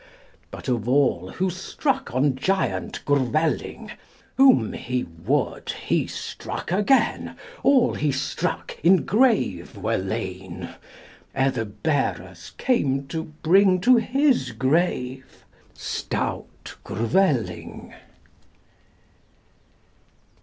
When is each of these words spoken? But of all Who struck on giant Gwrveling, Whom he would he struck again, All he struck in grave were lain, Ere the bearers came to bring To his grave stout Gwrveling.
But 0.49 0.67
of 0.67 0.89
all 0.89 1.29
Who 1.33 1.51
struck 1.51 2.11
on 2.11 2.33
giant 2.35 3.05
Gwrveling, 3.05 3.91
Whom 4.35 4.73
he 4.73 5.03
would 5.03 5.69
he 5.85 6.07
struck 6.07 6.71
again, 6.71 7.35
All 7.61 7.93
he 7.93 8.11
struck 8.11 8.79
in 8.81 9.05
grave 9.05 9.77
were 9.77 9.99
lain, 9.99 10.69
Ere 11.35 11.51
the 11.51 11.65
bearers 11.65 12.53
came 12.57 13.05
to 13.09 13.25
bring 13.43 13.79
To 13.81 13.97
his 13.97 14.53
grave 14.53 15.45
stout 15.75 16.77
Gwrveling. 16.83 17.93